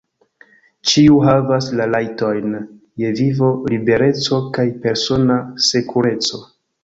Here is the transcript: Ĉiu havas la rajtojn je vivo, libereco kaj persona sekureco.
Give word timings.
Ĉiu 0.91 1.17
havas 1.25 1.67
la 1.79 1.85
rajtojn 1.95 2.55
je 3.03 3.11
vivo, 3.21 3.51
libereco 3.73 4.41
kaj 4.59 4.67
persona 4.87 5.37
sekureco. 5.69 6.41